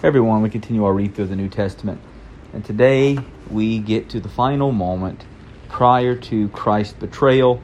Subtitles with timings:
[0.00, 2.00] Everyone, we continue our read through the New Testament.
[2.52, 3.18] And today
[3.50, 5.24] we get to the final moment
[5.68, 7.60] prior to Christ's betrayal,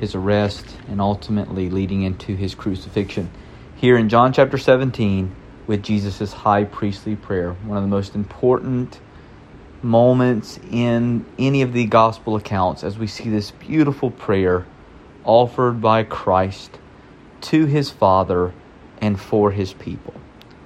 [0.00, 3.30] his arrest, and ultimately leading into his crucifixion.
[3.76, 5.36] Here in John chapter 17,
[5.66, 8.98] with Jesus' high priestly prayer, one of the most important
[9.82, 14.64] moments in any of the gospel accounts as we see this beautiful prayer
[15.22, 16.78] offered by Christ
[17.42, 18.54] to his Father
[19.02, 20.14] and for his people.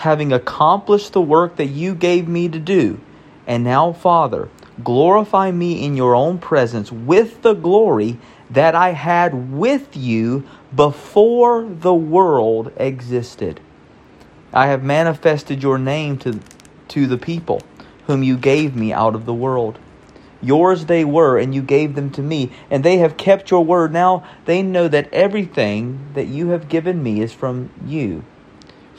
[0.00, 2.98] having accomplished the work that you gave me to do.
[3.46, 4.48] And now, Father,
[4.82, 11.64] glorify me in your own presence with the glory that I had with you before
[11.64, 13.60] the world existed.
[14.54, 16.40] I have manifested your name to,
[16.88, 17.60] to the people
[18.06, 19.78] whom you gave me out of the world.
[20.40, 23.92] Yours they were, and you gave them to me, and they have kept your word.
[23.92, 28.24] Now they know that everything that you have given me is from you.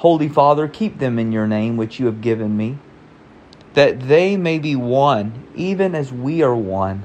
[0.00, 2.78] Holy Father, keep them in your name which you have given me,
[3.74, 7.04] that they may be one, even as we are one.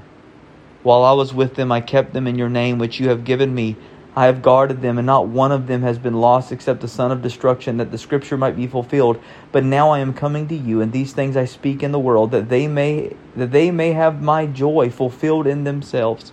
[0.81, 3.53] While I was with them, I kept them in your name which you have given
[3.53, 3.75] me.
[4.15, 7.11] I have guarded them, and not one of them has been lost except the son
[7.11, 9.21] of destruction, that the scripture might be fulfilled.
[9.51, 12.31] But now I am coming to you, and these things I speak in the world,
[12.31, 16.31] that they may that they may have my joy fulfilled in themselves.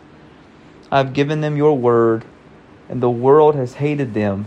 [0.93, 2.25] I have given them your word,
[2.89, 4.47] and the world has hated them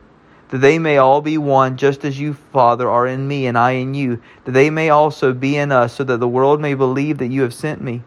[0.51, 3.71] that they may all be one, just as you, Father, are in me and I
[3.71, 7.17] in you, that they may also be in us, so that the world may believe
[7.17, 8.03] that you have sent me.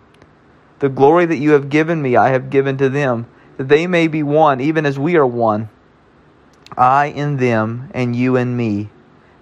[0.78, 4.09] The glory that you have given me, I have given to them, that they may
[4.09, 5.71] be one, even as we are one.
[6.77, 8.91] I in them, and you in me,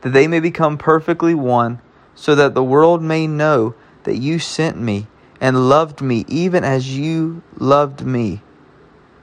[0.03, 1.81] that they may become perfectly one,
[2.15, 3.75] so that the world may know
[4.05, 5.09] that you sent me
[5.41, 8.43] and loved me, even as you loved me.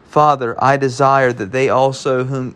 [0.04, 2.56] Father, I desire that they also whom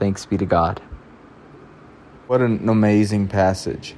[0.00, 0.80] Thanks be to God.
[2.26, 3.94] What an amazing passage.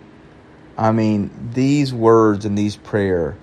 [0.77, 3.37] I mean, these words and these prayer,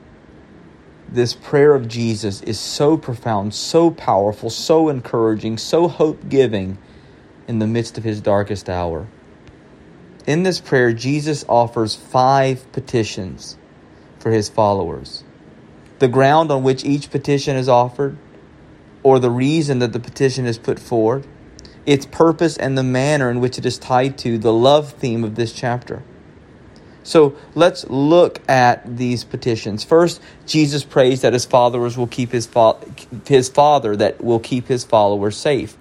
[1.08, 6.78] this prayer of Jesus is so profound, so powerful, so encouraging, so hope-giving
[7.48, 9.08] in the midst of his darkest hour.
[10.28, 13.58] In this prayer, Jesus offers five petitions
[14.20, 15.24] for his followers.
[16.00, 18.18] The ground on which each petition is offered,
[19.02, 21.26] or the reason that the petition is put forward,
[21.86, 25.36] its purpose and the manner in which it is tied to the love theme of
[25.36, 26.04] this chapter.
[27.04, 29.84] So let's look at these petitions.
[29.84, 32.80] First, Jesus prays that his followers will keep his, fo-
[33.26, 35.76] his father that will keep his followers safe.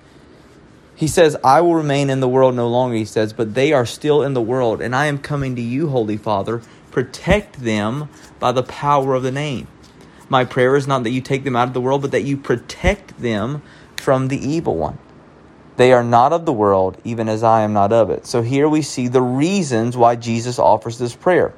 [0.94, 3.86] He says, I will remain in the world no longer, he says, but they are
[3.86, 6.62] still in the world, and I am coming to you, Holy Father.
[6.90, 8.08] Protect them
[8.40, 9.68] by the power of the name.
[10.28, 12.36] My prayer is not that you take them out of the world, but that you
[12.36, 13.62] protect them
[13.96, 14.98] from the evil one.
[15.78, 18.26] They are not of the world, even as I am not of it.
[18.26, 21.54] So here we see the reasons why Jesus offers this prayer.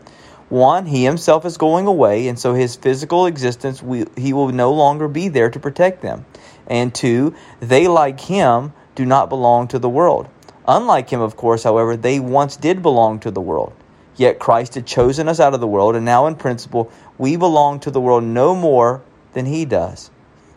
[0.50, 4.74] One, he himself is going away, and so his physical existence, we, he will no
[4.74, 6.26] longer be there to protect them.
[6.66, 10.28] And two, they, like him, do not belong to the world.
[10.68, 13.72] Unlike him, of course, however, they once did belong to the world.
[14.16, 17.80] Yet Christ had chosen us out of the world, and now in principle, we belong
[17.80, 19.02] to the world no more
[19.32, 20.10] than he does.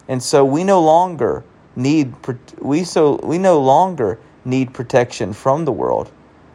[0.09, 1.45] And so we no longer
[1.75, 2.13] need
[2.59, 6.11] we so we no longer need protection from the world.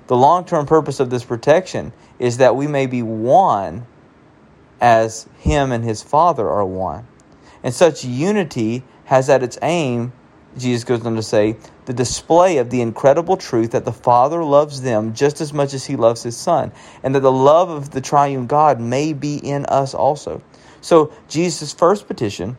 [0.06, 3.86] The long-term purpose of this protection is that we may be one
[4.80, 7.06] as him and his Father are one.
[7.62, 10.12] And such unity has at its aim,
[10.56, 11.56] Jesus goes on to say,
[11.86, 15.86] the display of the incredible truth that the Father loves them just as much as
[15.86, 16.72] he loves his Son,
[17.02, 20.42] and that the love of the triune God may be in us also.
[20.80, 22.56] So, Jesus' first petition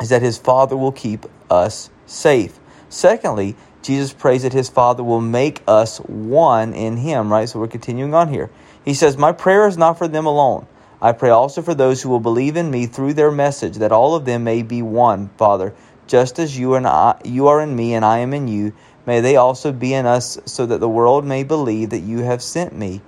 [0.00, 2.58] is that his Father will keep us safe.
[2.88, 7.48] Secondly, Jesus prays that his Father will make us one in him, right?
[7.48, 8.50] So we're continuing on here.
[8.84, 10.66] He says, My prayer is not for them alone.
[11.00, 14.14] I pray also for those who will believe in me through their message, that all
[14.14, 15.74] of them may be one, Father,
[16.08, 18.72] just as you and I, you are in me and I am in you.
[19.06, 22.42] May they also be in us, so that the world may believe that you have
[22.42, 23.00] sent me.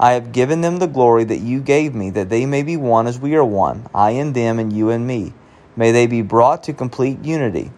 [0.00, 3.06] I have given them the glory that you gave me, that they may be one
[3.06, 5.32] as we are one, I and them and you and me.
[5.76, 7.70] May they be brought to complete unity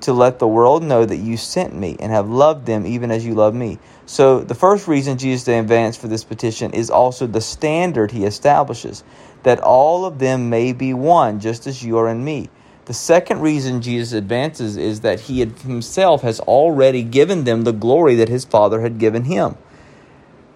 [0.00, 3.24] to let the world know that you sent me and have loved them even as
[3.24, 3.78] you love me.
[4.06, 9.04] So, the first reason Jesus advanced for this petition is also the standard he establishes
[9.42, 12.48] that all of them may be one, just as you are in me.
[12.86, 18.16] The second reason Jesus advances is that he himself has already given them the glory
[18.16, 19.56] that his Father had given him.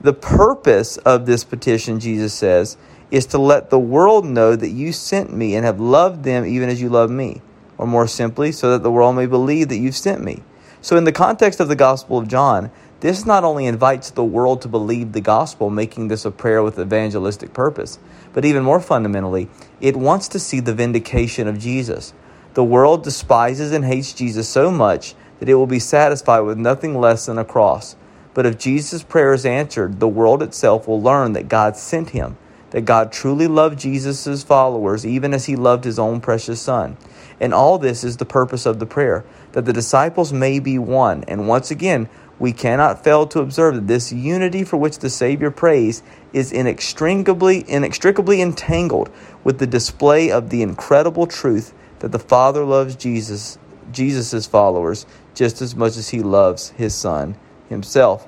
[0.01, 2.77] The purpose of this petition, Jesus says,
[3.15, 6.69] is to let the world know that you sent me and have loved them even
[6.69, 7.41] as you love me
[7.79, 10.43] or more simply, so that the world may believe that you've sent me.
[10.81, 14.63] So, in the context of the Gospel of John, this not only invites the world
[14.63, 17.99] to believe the gospel, making this a prayer with evangelistic purpose,
[18.33, 19.49] but even more fundamentally,
[19.81, 22.15] it wants to see the vindication of Jesus.
[22.55, 26.99] The world despises and hates Jesus so much that it will be satisfied with nothing
[26.99, 27.95] less than a cross.
[28.33, 32.37] But if Jesus' prayer is answered, the world itself will learn that God sent him,
[32.75, 36.97] that God truly loved Jesus' followers even as he loved his own precious son.
[37.39, 41.23] And all this is the purpose of the prayer, that the disciples may be one.
[41.29, 42.09] And once again,
[42.41, 47.65] we cannot fail to observe that this unity for which the Savior prays is inextricably,
[47.69, 49.09] inextricably entangled
[49.45, 53.57] with the display of the incredible truth that the Father loves Jesus,
[53.93, 57.37] Jesus' followers just as much as he loves his Son
[57.69, 58.27] himself.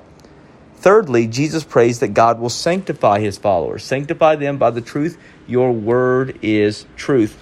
[0.87, 3.83] Thirdly, Jesus prays that God will sanctify his followers.
[3.83, 5.17] Sanctify them by the truth.
[5.45, 7.37] Your word is truth.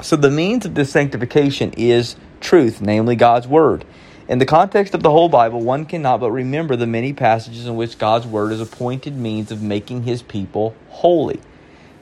[0.00, 3.84] So the means of this sanctification is truth, namely God's Word.
[4.26, 7.76] In the context of the whole Bible, one cannot but remember the many passages in
[7.76, 11.42] which God's Word is appointed means of making His people holy.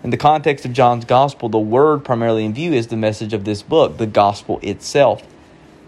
[0.04, 3.44] In the context of John's Gospel, the word primarily in view is the message of
[3.44, 5.26] this book, the Gospel itself.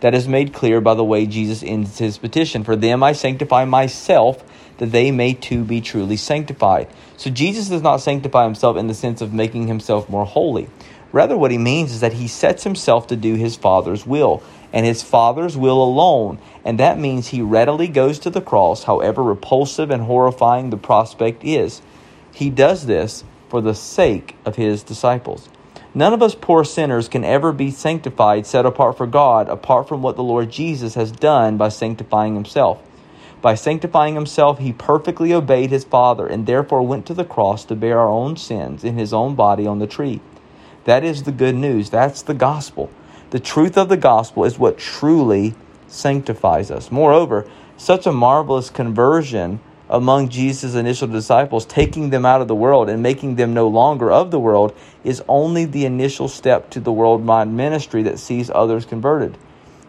[0.00, 3.64] That is made clear by the way Jesus ends his petition For them I sanctify
[3.64, 4.42] myself,
[4.78, 6.88] that they may too be truly sanctified.
[7.16, 10.68] So Jesus does not sanctify himself in the sense of making himself more holy.
[11.12, 14.42] Rather, what he means is that he sets himself to do his Father's will,
[14.72, 16.38] and his Father's will alone.
[16.64, 21.44] And that means he readily goes to the cross, however repulsive and horrifying the prospect
[21.44, 21.80] is.
[22.32, 25.48] He does this for the sake of his disciples.
[25.94, 30.02] None of us poor sinners can ever be sanctified, set apart for God, apart from
[30.02, 32.82] what the Lord Jesus has done by sanctifying himself.
[33.42, 37.76] By sanctifying himself, he perfectly obeyed his Father and therefore went to the cross to
[37.76, 40.20] bear our own sins in his own body on the tree.
[40.84, 41.90] That is the good news.
[41.90, 42.90] That's the gospel.
[43.30, 45.54] The truth of the gospel is what truly
[45.88, 46.90] sanctifies us.
[46.90, 52.88] Moreover, such a marvelous conversion among Jesus' initial disciples, taking them out of the world
[52.88, 54.74] and making them no longer of the world,
[55.04, 59.36] is only the initial step to the worldwide ministry that sees others converted.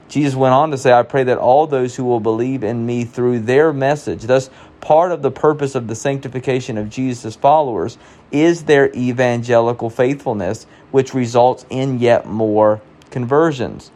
[0.10, 3.04] Jesus went on to say, I pray that all those who will believe in me
[3.04, 4.50] through their message, thus,
[4.80, 7.98] part of the purpose of the sanctification of Jesus' followers
[8.32, 13.92] is their evangelical faithfulness, which results in yet more conversions.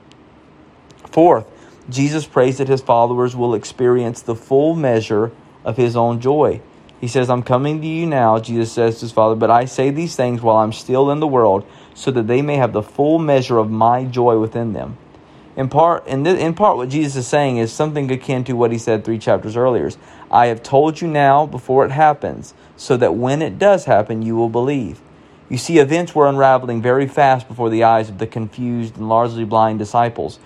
[1.11, 1.45] Fourth,
[1.89, 5.31] Jesus prays that his followers will experience the full measure
[5.63, 6.61] of his own joy.
[6.99, 9.89] He says, I'm coming to you now, Jesus says to his Father, but I say
[9.89, 13.17] these things while I'm still in the world, so that they may have the full
[13.17, 14.97] measure of my joy within them.
[15.55, 18.71] In part, in, this, in part, what Jesus is saying is something akin to what
[18.71, 19.91] he said three chapters earlier.
[20.29, 24.35] I have told you now before it happens, so that when it does happen, you
[24.35, 25.01] will believe.
[25.49, 29.43] You see, events were unraveling very fast before the eyes of the confused and largely
[29.43, 30.39] blind disciples,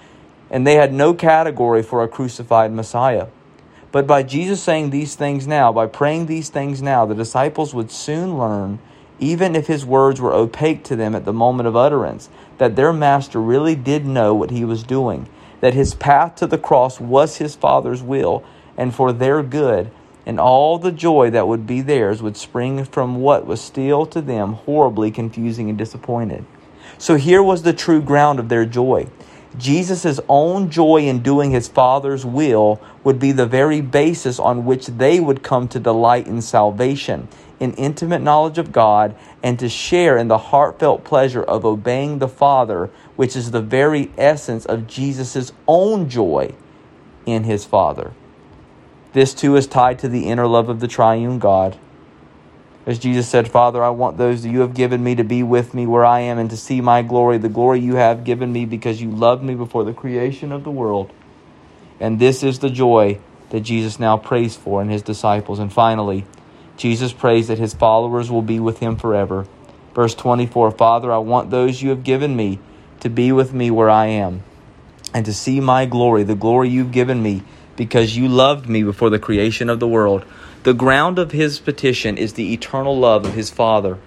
[0.50, 3.28] and they had no category for a crucified Messiah.
[3.92, 7.92] But by Jesus saying these things now, by praying these things now, the disciples would
[7.92, 8.80] soon learn,
[9.20, 12.94] even if his words were opaque to them at the moment of utterance, that their
[12.94, 15.28] master really did know what he was doing,
[15.62, 18.44] that his path to the cross was his Father's will,
[18.78, 19.90] and for their good,
[20.26, 24.22] and all the joy that would be theirs would spring from what was still to
[24.22, 26.46] them horribly confusing and disappointed.
[26.98, 29.08] So here was the true ground of their joy.
[29.58, 34.88] Jesus' own joy in doing his Father's will would be the very basis on which
[34.88, 37.28] they would come to delight in salvation,
[37.60, 42.28] in intimate knowledge of God, and to share in the heartfelt pleasure of obeying the
[42.28, 46.54] Father, which is the very essence of Jesus' own joy
[47.26, 48.12] in his Father.
[49.14, 51.78] This too is tied to the inner love of the triune God.
[52.86, 55.74] As Jesus said, Father, I want those that you have given me to be with
[55.74, 58.66] me where I am and to see my glory, the glory you have given me
[58.66, 61.12] because you loved me before the creation of the world.
[62.00, 63.20] And this is the joy
[63.50, 65.58] that Jesus now prays for in his disciples.
[65.58, 66.26] And finally,
[66.78, 69.46] Jesus prays that his followers will be with him forever.
[69.94, 72.60] Verse 24 Father, I want those you have given me
[73.00, 74.44] to be with me where I am
[75.14, 77.44] and to see my glory, the glory you've given me
[77.76, 80.26] because you loved me before the creation of the world.
[80.64, 83.98] The ground of his petition is the eternal love of his Father.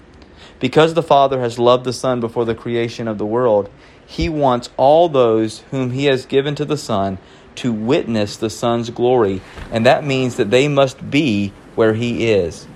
[0.60, 3.70] Because the Father has loved the Son before the creation of the world,
[4.06, 7.18] he wants all those whom he has given to the Son
[7.56, 12.66] to witness the Son's glory, and that means that they must be where he is.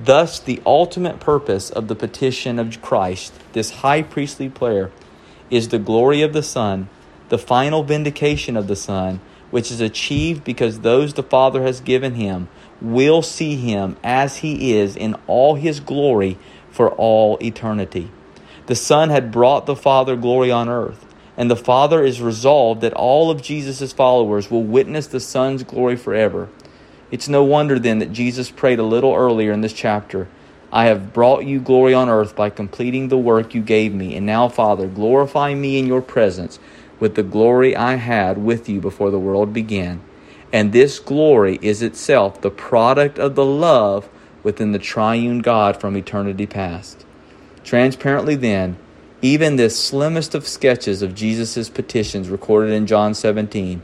[0.00, 4.92] Thus, the ultimate purpose of the petition of Christ, this high priestly prayer,
[5.50, 6.88] is the glory of the Son,
[7.28, 9.18] the final vindication of the Son,
[9.50, 12.46] which is achieved because those the Father has given him
[12.80, 16.38] will see him as he is in all his glory
[16.70, 18.12] for all eternity.
[18.66, 21.04] The Son had brought the Father glory on earth,
[21.36, 25.96] and the Father is resolved that all of Jesus' followers will witness the Son's glory
[25.96, 26.48] forever.
[27.10, 30.28] It's no wonder then that Jesus prayed a little earlier in this chapter
[30.72, 34.26] I have brought you glory on earth by completing the work you gave me, and
[34.26, 36.58] now, Father, glorify me in your presence
[36.98, 40.02] with the glory I had with you before the world began.
[40.52, 44.08] And this glory is itself the product of the love
[44.42, 47.04] within the triune God from eternity past.
[47.62, 48.76] Transparently, then,
[49.22, 53.82] even this slimmest of sketches of Jesus' petitions recorded in John 17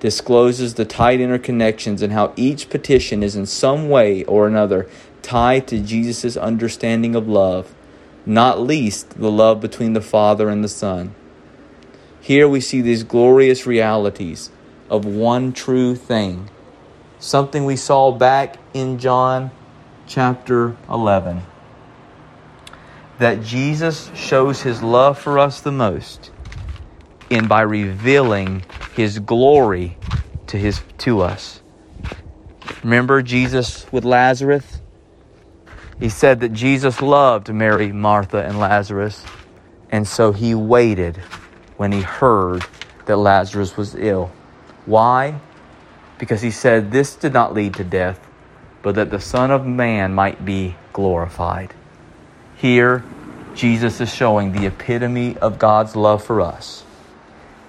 [0.00, 4.88] discloses the tight interconnections and how each petition is in some way or another
[5.22, 7.74] tied to Jesus' understanding of love,
[8.26, 11.14] not least the love between the Father and the Son.
[12.20, 14.50] Here we see these glorious realities
[14.88, 16.50] of one true thing,
[17.18, 19.50] something we saw back in John
[20.06, 21.42] chapter 11.
[23.18, 26.30] That Jesus shows his love for us the most
[27.28, 28.64] in by revealing
[28.94, 29.96] his glory
[30.48, 31.60] to his to us.
[32.82, 34.80] Remember Jesus with Lazarus?
[35.98, 39.24] He said that Jesus loved Mary, Martha, and Lazarus,
[39.90, 41.16] and so he waited
[41.76, 42.64] when he heard
[43.06, 44.32] that Lazarus was ill.
[44.86, 45.40] Why?
[46.18, 48.18] Because he said this did not lead to death,
[48.82, 51.74] but that the Son of Man might be glorified.
[52.56, 53.04] Here,
[53.54, 56.84] Jesus is showing the epitome of God's love for us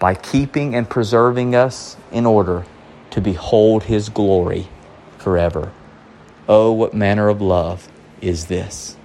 [0.01, 2.65] by keeping and preserving us in order
[3.11, 4.67] to behold his glory
[5.19, 5.71] forever.
[6.49, 7.87] Oh, what manner of love
[8.19, 8.97] is this!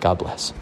[0.00, 0.54] God bless.